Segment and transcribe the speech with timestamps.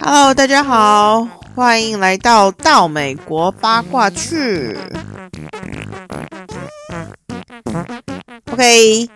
[0.00, 4.76] Hello，大家好，欢迎来到到美国八卦去。
[8.52, 9.08] OK，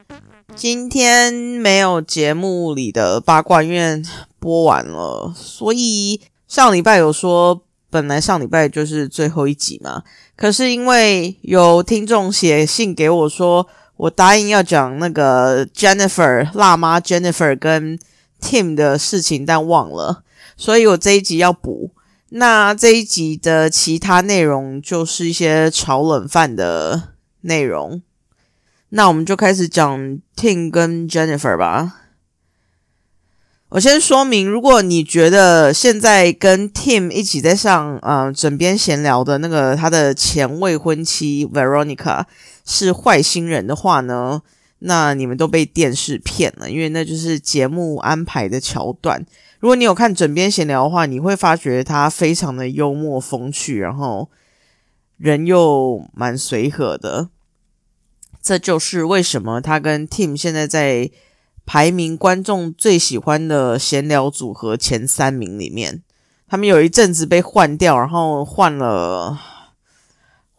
[0.56, 4.02] 今天没有节目里的八卦，因为
[4.38, 10.02] 播完了，所以上礼拜有说，本来上礼拜就是最后一集嘛。
[10.34, 13.66] 可是因为有听众写信给我说，
[13.98, 17.98] 我答应要讲那个 Jennifer 辣妈 Jennifer 跟
[18.40, 20.22] Tim 的事情，但忘了，
[20.56, 21.90] 所以我这一集要补。
[22.30, 28.02] 那这一集的其他内容就是一些炒冷饭的内容。
[28.90, 31.96] 那我们就开始讲 Tim 跟 Jennifer 吧。
[33.70, 42.24] 我先说明，如果你觉得现在跟 Tim 一起在上嗯枕边闲聊的那个他的前未婚妻 Veronica
[42.70, 44.42] 是坏心人的话呢，
[44.80, 49.24] 那你们都被电视骗了，因为那就是节目安排的桥段。
[49.58, 54.28] 如果你有看枕边闲聊的话，你会发觉他非常的幽默风趣，然后
[55.16, 57.30] 人又蛮随和的。
[58.42, 61.10] 这就是为什么他跟 Tim 现在在
[61.64, 66.02] 排名观众最喜欢的闲聊组合前三名里面。
[66.46, 69.38] 他们有一阵子被换掉，然后换了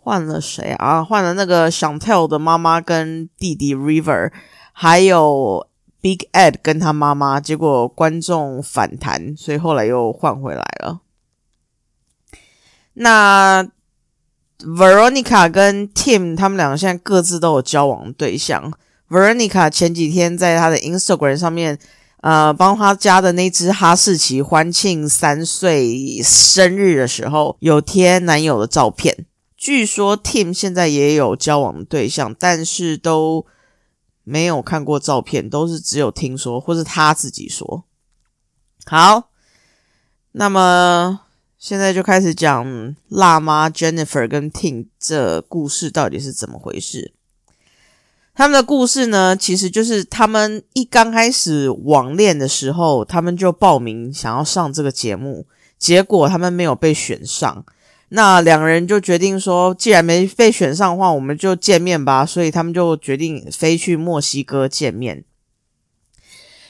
[0.09, 1.03] 换了谁啊？
[1.03, 4.31] 换了那个想跳的妈妈跟弟弟 River，
[4.73, 5.67] 还有
[6.01, 7.39] Big Ed 跟他妈妈。
[7.39, 11.01] 结果观众反弹，所以后来又换回来了。
[12.93, 13.67] 那。
[14.61, 18.73] Veronica 跟 Tim 他们两个现在各自都有交往对象。
[19.09, 21.79] Veronica 前几天在他的 Instagram 上面，
[22.19, 29.25] 呃，帮他家的那只哈士奇欢庆三岁生日的时候，有贴男友的照片。
[29.59, 33.45] 据说 Tim 现在也有交往的对象，但是都
[34.23, 37.83] 没有看过照片，都是只有听说或是他自己说。
[38.85, 39.29] 好，
[40.31, 41.21] 那么。
[41.61, 47.13] 现在就开始讲辣妈 Jennifer 跟 Tim 这故事到底是怎么回事。
[48.33, 57.65] 他们的故事呢，其实就是他们一刚开始网恋的时候，他们就报名想要上这个节目，结果他们没有被选上。
[58.09, 62.25] 那两个人就决定说，既然没被选上的话，我们就见面吧。
[62.25, 65.23] 所以他们就决定飞去墨西哥见面。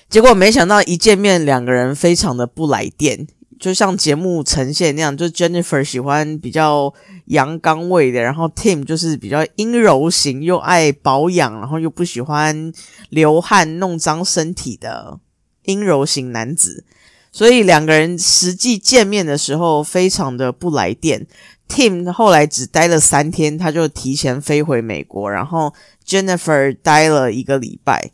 [0.10, 3.28] 结果没想到一见面，两个人非常的不来电。
[3.60, 6.94] 就像节目呈现那样，就 Jennifer 喜欢比较
[7.26, 12.72] 阳刚味的，然后 Tim 就是比较阴柔型，又爱保养，然后又不喜欢
[13.10, 15.20] 流汗弄脏身体的
[15.64, 16.86] 阴柔型男子。
[17.32, 21.28] 所以两个人实际见面的时候，非常的不来电。
[21.68, 25.74] Tim 后来只待了三天，他就提前飞回美国，然后
[26.04, 28.12] Jennifer 待了一个礼拜。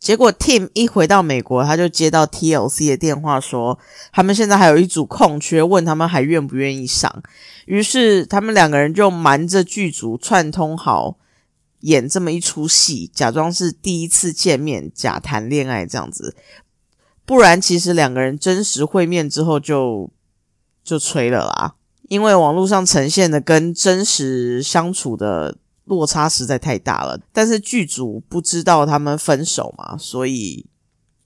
[0.00, 3.78] 结果 Tim 一回到美国，他就接到 TLC 的电话，说
[4.12, 7.22] 他们现在还有一组空缺，问他们还愿不愿意上。
[7.66, 11.16] 于是他们两个人就瞒着剧组串通好
[11.80, 16.36] 演这么一出戏，假装是第一次见面，假谈恋爱这样子。
[17.26, 20.08] 不然其实两个人真实会面之后就
[20.82, 21.74] 就吹了啦，
[22.08, 25.58] 因为网络上呈现的跟真实相处的。
[25.86, 30.66] 落差实在太大了，但是剧组不知道他们分手嘛，所以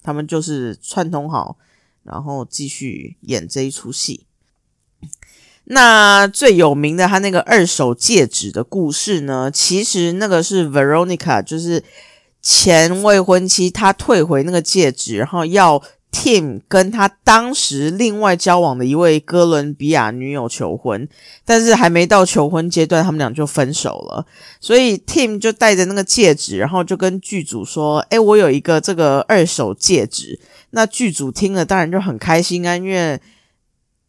[0.02, 1.56] 他们就是串通好，
[2.02, 4.26] 然后继续演这一出戏。
[5.64, 11.82] 那最有名的他那个二手戒指的故事呢，其实那个是 Veronica，就是
[12.40, 15.82] 前未婚妻，她退回那个戒指，然后要。
[16.12, 21.08] Tim 跟他当时另外交往的一位哥伦比亚女友求婚，
[21.44, 24.26] 但是还没到求婚阶段，他们俩就分手了。
[24.58, 30.40] 所以 Tim 就带着那个戒指，然后就跟剧组说：“哎，我有一个这个二手戒指。”
[30.70, 33.20] 那剧组听了当然就很开心啊，因为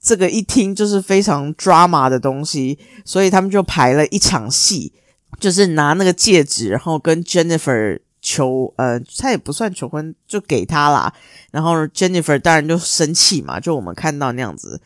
[0.01, 4.91] 这个一听就是非常 drama 的东西，所以他们就排了一场戏，
[5.39, 7.99] 就是拿那个戒指，然后跟 Jennifer。
[8.31, 11.13] 求呃，他也不算求婚，就给他啦。
[11.51, 14.79] 然后 Jennifer 当然就生气嘛，就我们看到那样子，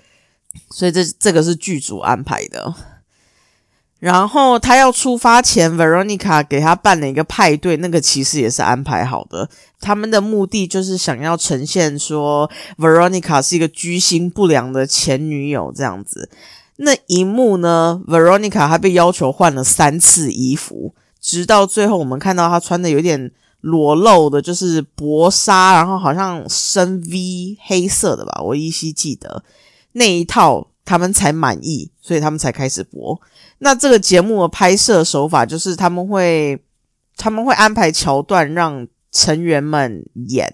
[0.71, 2.73] 所以这这个是剧组安排的。
[3.99, 9.49] 然后他要出发前，Veronica 给他办了一个派对，那个其实也是安排好的。
[9.79, 16.29] 他们的目的就是想要呈现说 Veronica 是一个居心不良的前女友这样子。
[16.77, 20.93] 那一幕呢，Veronica 还被要求换了三次衣服。
[21.25, 23.31] 直到最后，我们看到他穿的有点
[23.61, 29.43] 裸露的，就是薄纱，然后好像深 V 黑色的吧，我依稀记得
[29.93, 33.19] 那一套，他们才满意，所以他们才开始播。
[33.57, 36.63] 那这个节目的拍摄手法就是他们会
[37.17, 40.53] 他们会安排桥段，让成员们演，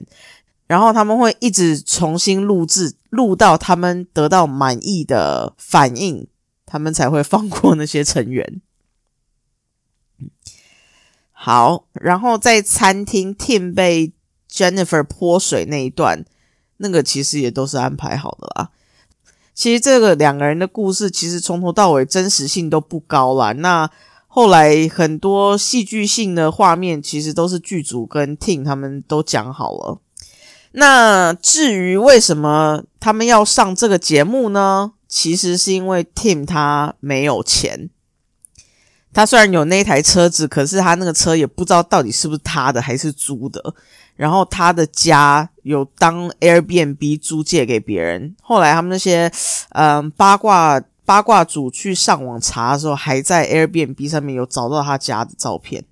[0.68, 6.26] 然后他们会一直重新录制，录到他们得到满意的反应，
[6.66, 8.62] 他们才会放过那些成员。
[11.44, 14.14] 好，然后在餐厅，Tim 被
[14.48, 16.24] Jennifer 泼水那一段，
[16.78, 18.70] 那个其实也都是安排好的啦。
[19.56, 23.54] 其实这个两个人的故事，其实从头到尾真实性都不高啦。
[23.54, 23.90] 那
[24.28, 30.00] 后来很多戏剧性的画面，其实都是剧组跟 Tim 他们都讲好了。
[30.74, 34.94] 那至于为什么他们要上这个节目呢？
[35.08, 37.90] 其实是因为 Tim 他没有钱。
[39.14, 43.74] 他虽然有那台车子，可是他那个车也不知道到底是不是他的还是租的。
[44.16, 48.36] 然后他的家有当 Airbnb 租借给别人。
[48.42, 49.32] 后来他们那些
[49.70, 55.84] 嗯八卦八卦组去上网查的时候，还在 Airbnb 上面有找到他家的照片。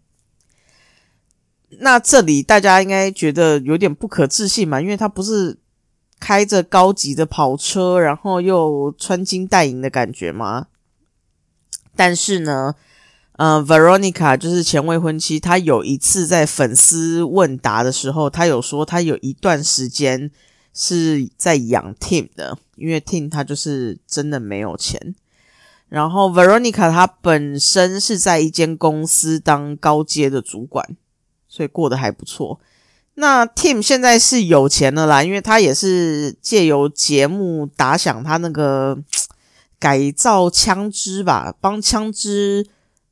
[1.79, 4.79] 那这里大家应该觉得有点不可置信嘛？
[4.79, 5.57] 因为他不是
[6.19, 10.67] 开着高级的跑车，然后又穿金戴银的感觉吗？
[11.95, 12.75] 但是呢？
[13.41, 15.39] 嗯，Veronica 就是前未婚妻。
[15.39, 20.29] 她有一次在粉丝问答的时候，她有说她有一段时间
[20.73, 25.15] 是在养 Tim 的，因为 Tim 他就是真的没有钱。
[25.87, 30.97] 然后 Veronica 她本身是在一间公司当高阶的主管，
[31.47, 32.59] 所以过得还不错。
[33.13, 38.97] 那 Tim 现在是有钱了啦，因为他也是借由节目打响他那个
[39.79, 42.67] 改造枪支吧，帮枪支。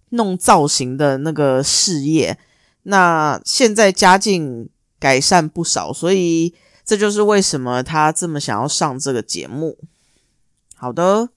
[0.10, 2.38] 弄造型的那个事业，
[2.84, 4.70] 那现在家境
[5.00, 6.54] 改善不少，所以
[6.86, 9.78] 这就是为什么他这么想要上这个节目。
[10.76, 11.30] 好的，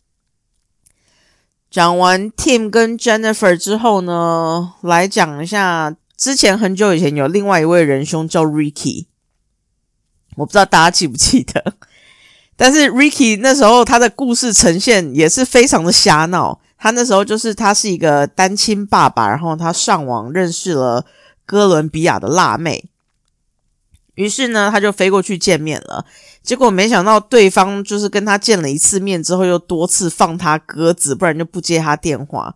[1.70, 9.06] 讲完 Tim 跟 Jennifer 之后呢，来讲一下之前很久以前有另外一位仁兄叫 Ricky，
[10.36, 11.74] 我不知道大家记不记得，
[12.54, 16.60] 但是 Ricky 那时候他的故事呈现也是非常的瞎闹。
[16.82, 21.04] 他那时候就是他是一个单亲爸爸，然后他上网认识了
[21.44, 22.86] 哥伦比亚的辣妹，
[24.14, 26.06] 于是呢他就飞过去见面了。
[26.42, 32.54] 结果没想到对方就是跟他见了一次面之后，又多次放他鸽子，不然就不接他电话。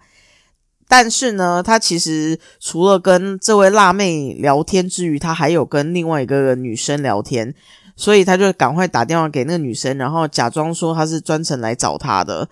[0.88, 7.54] 但是呢，他其实除了跟这位辣妹聊天之余，他还有跟另外一个女生聊天，
[7.94, 12.48] 所以他就赶快打电话给那个女生，然后假装说他是专程来找他的。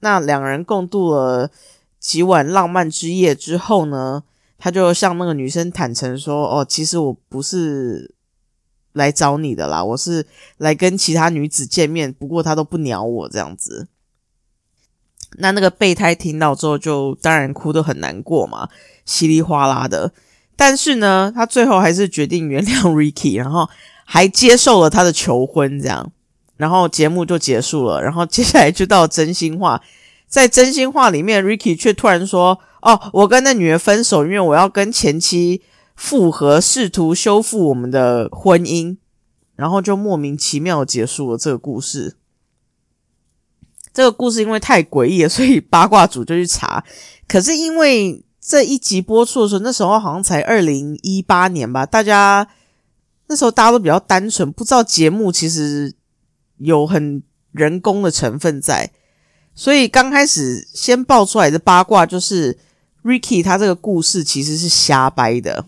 [0.00, 1.50] 那两人共度了
[1.98, 4.22] 几晚浪漫之夜之后呢，
[4.58, 8.14] 他就向那个女生坦诚说：“哦，其实我不是
[8.92, 10.26] 来找你的啦，我是
[10.58, 13.88] 来跟其他女子见面，不过他都不鸟我这样子。”
[15.38, 18.68] 那那个备胎听到之后，就当然哭得很难过嘛，
[19.04, 20.12] 稀里哗啦的。
[20.54, 23.68] 但是呢，他最后还是决定原谅 Ricky，然后
[24.04, 26.12] 还接受了他的求婚，这样。
[26.56, 29.82] 然后节目就结束了，然后接下来就到真心话。
[30.28, 35.62] 在真心话里面，Ricky 却突然说：“哦，我跟那女人分手，因为我要跟前妻
[35.94, 38.96] 复合，试图修复我们的婚姻。”
[39.54, 42.16] 然后就莫名其妙结束了这个故事。
[43.94, 46.82] 这个故事因为太诡异了，所以八卦组就去查。
[47.28, 52.48] 可是因为这一集播出的时候，那时候好像才二零一八年吧，大家
[53.28, 55.94] 那时候大家都比较单纯，不知道节目其实。
[56.58, 57.22] 有很
[57.52, 58.90] 人工的成分在，
[59.54, 62.58] 所以刚开始先爆出来的八卦就是
[63.02, 65.64] Ricky 他这个故事其实是瞎掰的，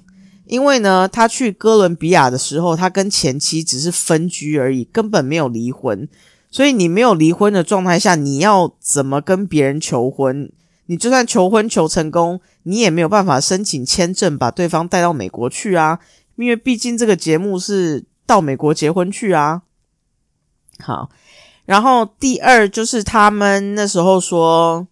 [0.47, 6.09] 因为呢，他去哥伦比亚的时候，他跟前妻只是分居而已，根本没有离婚。
[6.51, 10.51] 所以你没有离婚的状态下，你要怎么跟别人求婚？
[10.87, 15.99] 你就算求婚求成功，你也没有办法申请签证把对方带到美国去啊，
[16.37, 19.63] 因为毕竟这个节目是到美国结婚去啊。
[20.81, 21.11] 好，
[21.65, 24.87] 然后第二就是他们那时候说，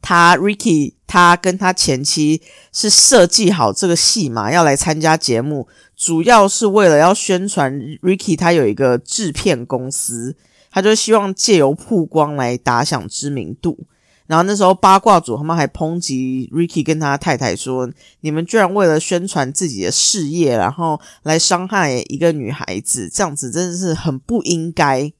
[0.00, 10.36] 他 Ricky 他跟他前妻是设计好这个戏嘛，要来参加节目，主要是为了要宣传 Ricky 他有一个制片公司，
[10.70, 13.86] 他就希望借由曝光来打响知名度。
[14.26, 17.90] 然后那时候八卦组他们还抨击 Ricky 跟他太太说
[18.22, 25.12] ：“你们居然为了宣传自己的事业，然后来伤害一个女孩子，这样子真的是很不应该。”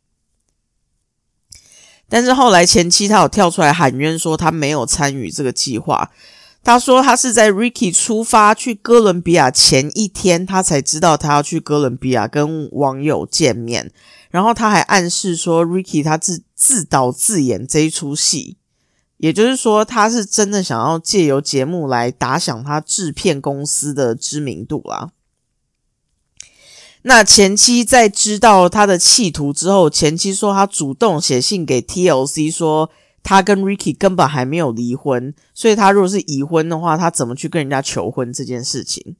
[2.09, 6.11] 但是后来前妻他有跳出来喊冤，说他没有参与这个计划。
[6.63, 13.93] 他说他是在 Ricky 出发去哥伦比亚前一天，他才知道他要去哥伦比亚跟网友见面。
[14.31, 18.57] 然后他还暗示说 Ricky 他自自导自演这一出戏。
[19.25, 25.13] 也就是说，他是真的想要借由节目来打响他制片公司的知名度啦。
[27.01, 32.91] 那前妻在知道他的企图之后，前妻说他主动写信给 TLC 说，
[33.23, 39.17] 他跟 Ricky 根本还没有离婚，所以他如果是已婚的话，他怎么去跟人家求婚这件事情？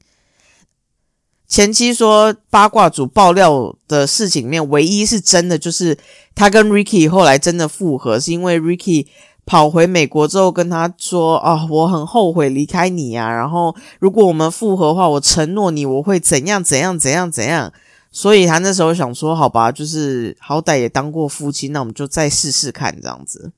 [1.47, 5.97] 前妻说，八卦组爆料的事情里面，唯一是真的就是
[6.35, 9.07] 他跟 Ricky 后来真的复合，是因为 Ricky
[9.45, 17.71] 跑回美国之后跟他说：“啊，我很后悔离开你啊，然后如果我们复合的话，我承诺你我会怎样怎样怎样怎样。”
[18.11, 23.51] 所以他那时候想说：“好吧，就是好歹也当过夫妻，那我们就再试试看这样子。”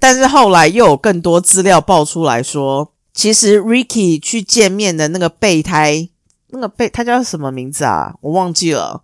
[0.00, 6.08] 但是后来又有更多资料爆出来说，其实 Ricky 去见面的那个备胎。
[6.54, 8.14] 那个备他叫什么名字啊？
[8.20, 9.02] 我忘记了。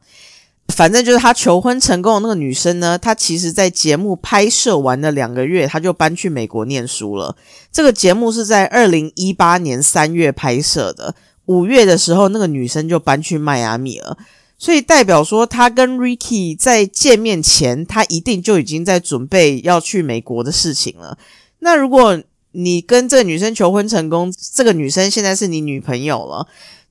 [0.68, 7.34] 反正就是他求婚成功的那个女生呢，她其实在节目拍摄完了两个月，她就搬去美国念书了。
[7.72, 11.14] 这个节目是在二零一八年三月拍摄的，
[11.46, 14.16] 五月的时候那个女生就搬去迈阿密了。
[14.56, 21.16] 所以代表说，他跟 Ricky 在见面前，他一定就已经在准备要去美国的事情了。
[21.60, 22.20] 那如果
[22.52, 26.46] 你跟这个女生求婚成功，这个女生现在是你女朋友了。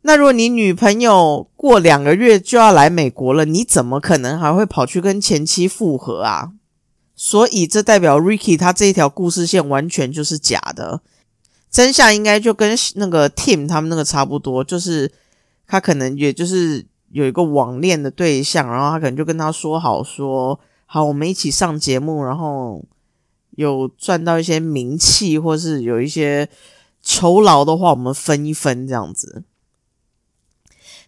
[0.08, 6.54] 那如果你女朋友过两个月就要来美国了，你怎么可能还会跑去跟前妻复合啊？
[7.14, 11.02] 所以这代表 Ricky 他这一条故事线完全就是假的，
[11.70, 15.12] 真相应该就跟那个 Tim 他们那个差不多，就是
[15.68, 22.82] 他可能也就是有一个网恋的对象，然后他可能就跟他说好说好，我们一起上节目，然后
[23.58, 26.48] 有赚到一些名气，或是有一些
[27.02, 29.44] 酬劳的话，我们分一分这样子。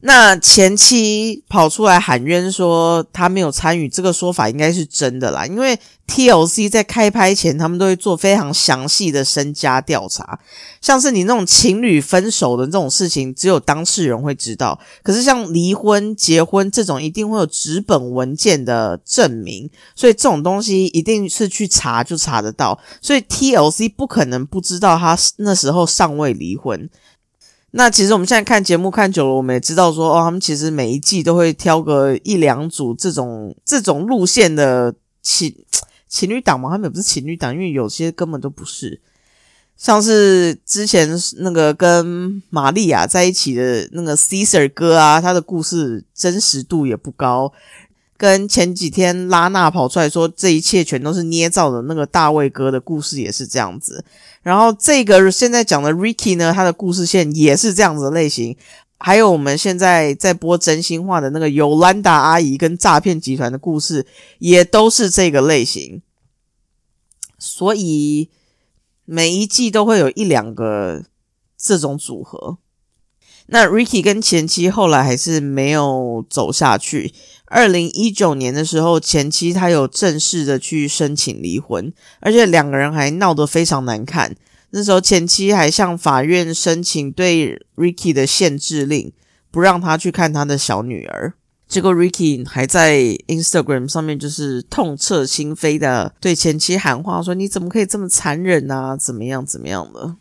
[0.01, 5.45] 那前妻跑出来喊冤说他没有参与，这个说法应该是真的啦。
[5.45, 5.77] 因为
[6.07, 10.39] TLC 在开拍前，他们都会做非常详细的身家调查，
[10.79, 14.79] 像是你那种情侣分手的这种事情，只有当事人会知道。
[15.03, 22.79] 可是像离婚、结婚这种，一定会有纸本文件的证明，所以这种东西一定是去查就查得到。
[23.01, 26.89] 所以 TLC 不可能不知道他那时候尚未离婚。
[27.71, 35.55] 那其实我们现在看节目看久了，我们也知道说，哦，他们其实每一季都会挑个一两组这种这种路线的情
[36.07, 36.69] 情侣档嘛。
[36.69, 38.99] 他们也不是情侣档，因为有些根本都不是。
[39.77, 47.53] 像是之前那个跟玛利亚在一起的那个 Caesar 哥啊，他的故事真实度也不高。
[48.19, 54.03] 跟前几天拉娜跑出来说这一切全都是捏造的那个大卫哥的故事也是这样子，
[54.41, 58.57] 然后这个现在讲的 Ricky 呢，他的故事线也是这样子的类型，
[58.97, 64.05] 还有我们现在在播真心话的那个尤兰达阿姨跟诈骗集团的故事
[64.39, 66.01] 也都是这个类型，
[67.37, 68.29] 所以
[69.05, 71.05] 每一季都会有一两个
[71.57, 72.57] 这种组合。
[73.51, 77.13] 那 Ricky 跟前妻后来还是没有走下去。
[77.49, 84.35] 二零一九年的时候，前妻他有正式的去申请离婚，而且两个人还闹得非常难看。
[84.69, 89.11] 那时候前妻还向法院申请对 Ricky 的限制令，
[89.49, 91.33] 不让他去看他的小女儿。
[91.67, 98.95] 结果 Ricky 还在 Instagram 上面就是痛彻心扉的对前妻喊话，说：“你怎么可以这么残忍啊？
[98.95, 99.45] 怎么样？
[99.45, 100.15] 怎么样的？”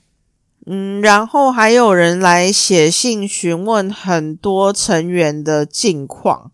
[0.66, 6.52] 嗯，然后还有人来写信询问很多成员的近况。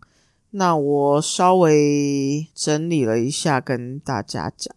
[0.57, 4.73] 那我稍微整理了一下，跟大家讲。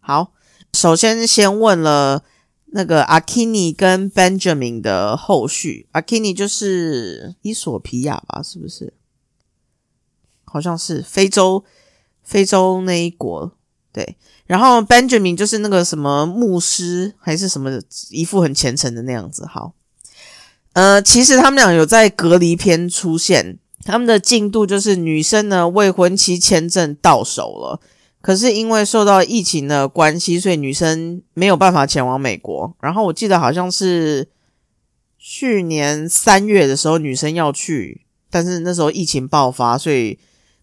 [0.00, 0.32] 好，
[0.72, 2.24] 首先先问了
[2.68, 5.88] 那个阿基尼跟 Benjamin 的后续。
[5.92, 8.42] 阿基尼就是伊索皮亚吧？
[8.42, 8.94] 是不是？
[10.46, 11.64] 好像是非洲，
[12.22, 13.52] 非洲那一国。
[13.92, 14.16] 对。
[14.46, 19.44] 然后 Benjamin 就是那个什么牧师还是什么，一副很虔诚的那样子。
[19.44, 19.74] 好，
[20.72, 23.58] 呃，其实他们俩有在隔离篇出现。
[23.84, 27.80] 他们的进度就是女生呢未婚妻签证到手了，
[28.22, 32.74] 可是因为受到疫情的关系，所以女生没有办法前往美国。
[32.80, 34.28] 然后我记得好像是
[35.18, 40.18] 去年三月的时候，女生要去，但是那时候疫情爆发，所以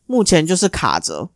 [0.08, 1.30] 目前就是卡着。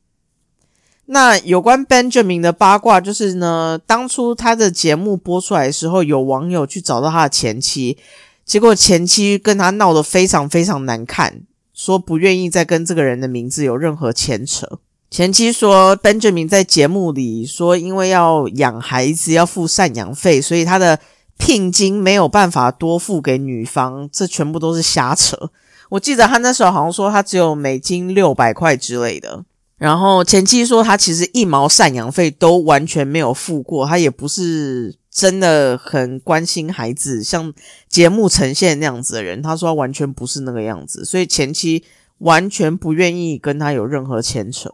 [1.05, 7.95] 那有关 Benjamin 的八卦就是呢，当初他的节目播出来的时候，有网友去找到他的前妻，
[8.43, 11.43] 结果前妻跟他闹得非常非常难看。
[11.75, 14.79] 说不愿意再跟这个人的名字有任何牵扯。
[15.11, 20.99] 前妻说，Benjamin 在节目里说，因为要养孩子要付赡养费，所以他的
[21.37, 25.51] 聘金没有办法多付给女方，这全部都是瞎扯。
[25.89, 29.45] 我记得他那时候好像说他只有美金六百块之类的。
[29.77, 37.53] 然后前妻说他其实一毛赡养费都完全没有付过，他也不是真的很关心孩子，像
[37.87, 39.41] 节目呈现那样子的人。
[39.41, 41.81] 他说完全不是那个样子，所以前期
[42.17, 44.69] 完全不愿意跟他有任何牵扯。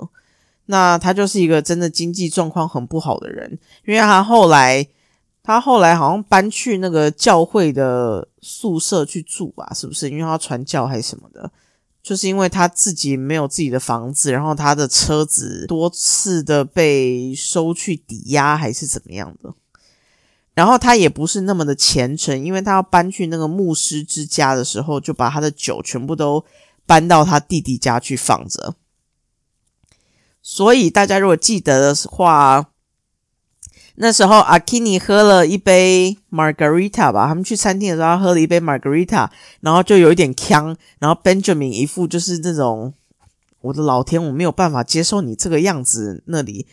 [0.66, 4.88] 那他就是一个真的经济状况很不好的人，因为他后来
[5.44, 10.10] 他后来好像搬去那个教会的宿舍去住吧，是不是？
[10.10, 11.52] 因为他传教还是什么的。
[12.02, 19.54] 就是因为他自己没有自己的房子，然后他的车子多次的被收去抵押还是怎么样的，
[20.54, 26.44] 然后他也不是那么的虔诚，因为他要搬去那个牧师之家的时候，就把他的酒全部都
[26.86, 28.76] 搬到他弟弟家去放着。
[30.42, 32.68] 所以大家如果记得的话。
[33.96, 39.30] 那时候阿基尼喝了一杯 Margarita 吧，他们去餐厅的时候他喝了一杯 Margarita，
[39.60, 42.94] 然后就有一点呛，然后 Benjamin 一副就是那种
[43.60, 46.66] 我的老天，我没有办法接受你这个样子，那里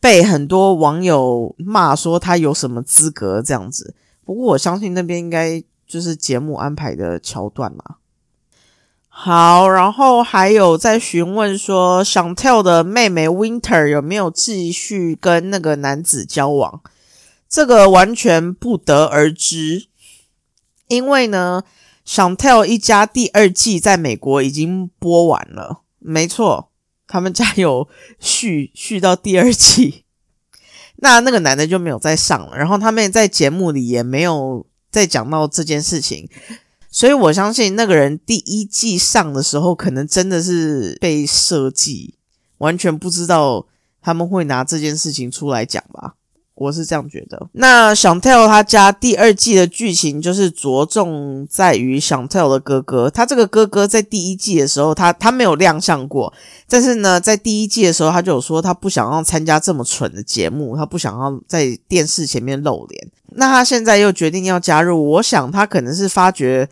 [0.00, 3.94] 被很多网友骂说他有什么资格这样子。
[4.24, 7.96] 不过我相信那边应该就是节目安排的桥段嘛。
[9.08, 16.82] 好，然后还有在询问说，想跳的妹妹 Winter 有没有继续跟那个男子交往？
[17.48, 19.86] 这个完全不得而知，
[20.88, 21.62] 因为呢，
[22.04, 26.68] 想跳一家第二季在美国已经播完了，没错，
[27.06, 30.04] 他们家有续续到第二季，
[30.96, 36.28] 那那个男的就没有再上了，然后他们在节目里也没有再讲到这件事情。
[36.90, 42.14] 所以我相信那个人第一季上的时候，可能真的是被设计，
[42.58, 43.66] 完全不知道
[44.00, 46.14] 他们会拿这件事情出来讲吧。
[46.56, 47.48] 我是这样觉得。
[47.52, 56.32] 那想 tell 他家第二季的剧情就是着重在于想 tell 的哥哥，他这个哥哥在第一季的时候，他他没有亮相过，
[56.68, 63.08] 但是呢，在第一季的时候，他就有说他不想要参加这么蠢的节目，他不想要在电视前面露脸。
[63.36, 66.68] 那他现在又决定要加入，我想他可能是发觉。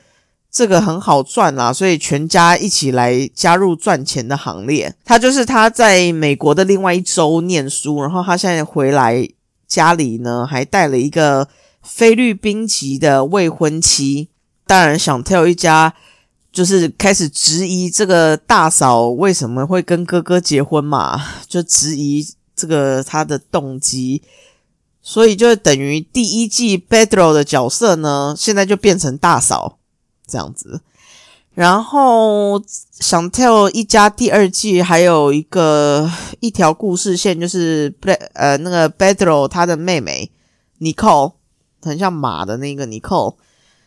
[0.57, 4.95] 这个很好赚啦，所以全家一起来加入赚钱的行列。
[5.05, 9.29] 他就是他在美国的另外一周念书，然后他现在回来
[9.75, 11.49] 家里呢，还带了一个
[11.83, 14.29] 菲律宾籍的未婚妻。
[14.67, 15.93] 当然想跳一家，
[16.53, 24.23] 就是开始质疑这个大嫂为什么会跟哥哥结婚嘛， 就质疑这个他的动机。
[25.03, 29.79] 所以就等于第一季 Bedro 的角色呢，现在就变成大嫂。
[30.27, 30.81] 这样子，
[31.55, 32.61] 然后
[33.01, 37.95] 想跳一家第二季，还有一个一条故事线，就是
[38.35, 40.31] 呃那个 Bedro 他的妹妹
[40.81, 41.35] Nicole，
[41.83, 43.37] 很像马的那个 Nicole，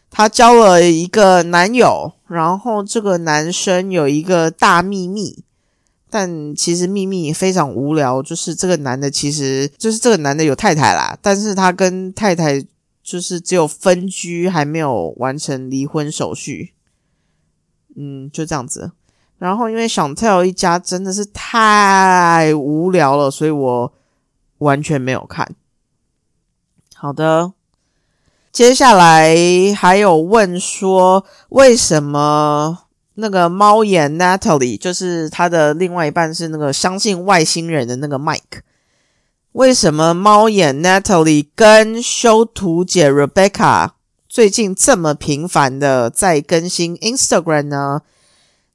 [0.09, 5.43] 她交了一个男友，然后这个男生有一个大秘密，
[6.09, 12.65] 但其实秘密非常无聊，就是这个男的其实就是这个男的有太太啦，但是他跟太太。
[13.09, 16.73] 就是只有分居，还没有完成离婚手续。
[17.97, 18.91] 嗯，就这样子。
[19.39, 23.93] 然后因为想 tell 一家真的是太无聊了，所以我
[24.59, 25.55] 完全没有看。
[26.95, 27.51] 好的，
[28.51, 29.35] 接下来
[29.75, 38.61] 还有问说，为什么那个猫眼 Natalie，就是他的另外一半是那个相信外星人的那个 Mike。
[39.51, 43.89] 为什么猫眼 Natalie 跟修图姐 Rebecca
[44.29, 48.01] 最近这么频繁的在更新 Instagram 呢？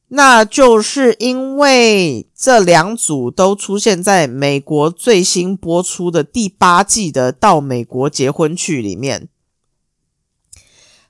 [0.08, 9.28] 那就是因为这两组都出现在美国最新播出的第八季的《到美国结婚去》里面。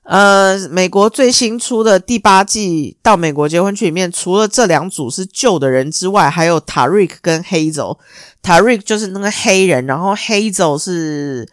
[0.03, 7.97] 呃，美国最新出的第八季到美国结婚去里面，除了这两组是旧的人之外，还有 Tariq 跟 Hazel。
[8.43, 11.47] Tariq 就是那个黑人，然后 Hazel 是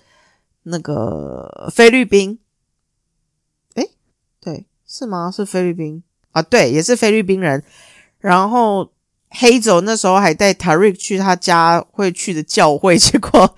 [0.64, 2.39] 那个菲律宾。
[4.92, 5.31] 是吗？
[5.31, 6.42] 是菲律宾啊？
[6.42, 7.62] 对，也是菲律宾人。
[8.18, 8.90] 然后
[9.29, 13.55] 黑走那时候还带 Tari 去他家会去的教会，结果。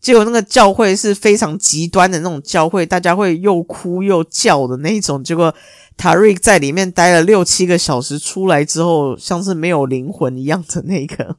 [0.00, 5.22] 结果那个教会是非常极端的那种教会，大家会又哭又叫的那种。
[5.24, 5.52] 结果
[5.96, 11.36] 塔瑞在里面待了六七个小时，出来之后像是没有灵魂一样的那个。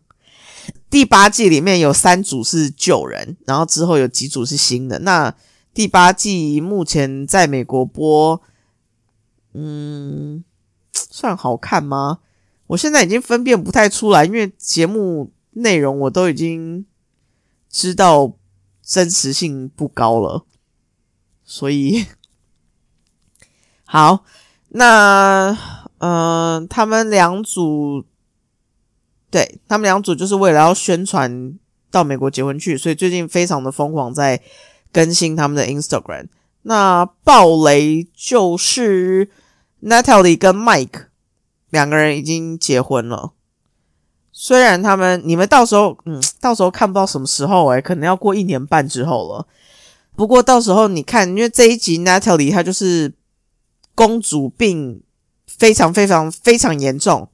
[0.89, 4.99] 第八季里面有三组是旧人，然后之后有几组是新的。
[4.99, 5.33] 那
[5.73, 8.41] 第八季目前在美国播，
[9.53, 10.43] 嗯，
[10.93, 12.19] 算好看吗？
[12.67, 16.85] 我现在已经分辨不太出来，因为节目内容我都已经
[17.69, 18.35] 知道。
[18.81, 20.47] 真实性不高了，
[21.45, 22.07] 所以
[23.85, 24.25] 好，
[24.69, 25.55] 那
[25.99, 28.03] 嗯，他们两组
[29.29, 31.53] 对他们两组就是为了要宣传
[31.91, 34.41] 到美国结婚去，所以最近非常的疯狂在
[34.91, 36.25] 更新他们的 Instagram。
[36.63, 39.29] 那暴雷就是
[39.81, 41.05] Natalie 跟 Mike
[41.69, 43.31] 两个人已经结婚了。
[44.31, 49.47] 虽然他们你们到时候嗯，到时候看不到什么时候诶，可能要过一年半之后了。
[50.15, 53.13] 不过到时候你看，因为这一集 Natalie 她就是
[53.95, 55.03] 公主病
[55.45, 57.29] 非常非常非常严重。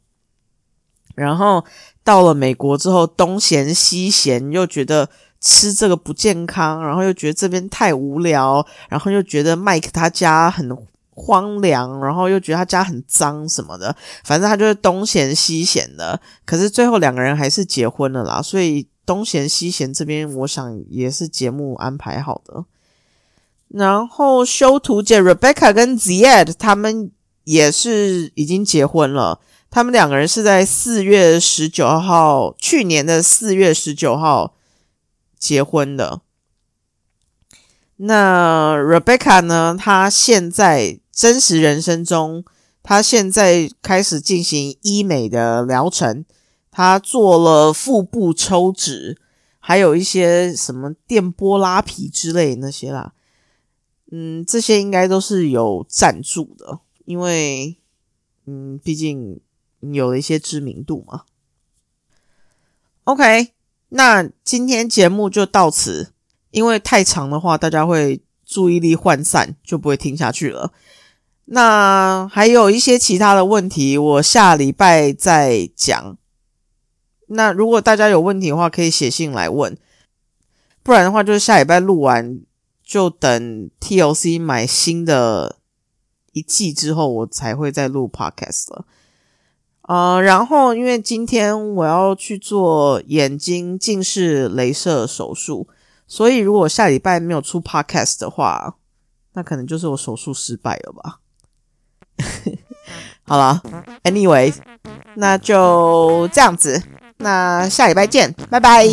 [1.15, 1.63] 然后
[2.03, 10.75] 到了美国之后，东嫌西嫌，又觉得吃这个不健康，然后又觉得这边太无聊，然后又觉得麦克他家很
[11.11, 16.19] 荒凉，然后又觉得他家很脏什么的，反正他就是东嫌西嫌的。
[16.45, 22.65] 可是最后两个人还是结婚了啦，所以东嫌西嫌这边，我想也是节目安排好的。
[23.69, 27.11] 然后修图姐 Rebecca 跟 Zed 他们
[27.45, 29.39] 也是已经结婚了。
[29.71, 34.53] 他们两个人是在四月十九号，去年的四月十九号
[35.45, 36.21] 结婚的。
[37.97, 39.77] 那 Rebecca 呢？
[39.79, 42.43] 她现在真实人生中，
[42.81, 46.25] 她现在开始进行医美的疗程，
[46.71, 49.21] 她做了腹部抽脂，
[49.60, 53.13] 还有一些什么电波拉皮之类那些啦。
[54.12, 57.77] 嗯，这些应该都是有赞助的，因为
[58.45, 59.39] 嗯，毕竟。
[59.93, 61.25] 有了一些知名度嘛
[63.03, 63.53] ？OK，
[63.89, 66.11] 那今天节目就到此，
[66.51, 70.73] 因为太长的话，大家会注意力涣散，就不会听下去了。
[71.45, 76.17] 那还有一些其他的问题，我下礼拜再讲。
[77.27, 79.77] 那如果大家有问题的话，可以写信来问，
[80.83, 82.39] 不然的话，就是下礼拜录完，
[82.83, 85.57] 就等 TLC 买新的
[86.33, 88.85] 一季之后，我才会再录 Podcast 了。
[89.87, 95.67] 呃，然后因为今天我要去做眼睛近视镭射手术，
[96.07, 98.75] 所以如果下礼拜没有出 podcast 的话，
[99.33, 101.19] 那可能就是我手术失败了吧。
[103.27, 103.61] 好了
[104.03, 104.53] ，anyway，
[105.15, 106.81] 那就这样子，
[107.17, 108.85] 那下礼拜见，拜拜。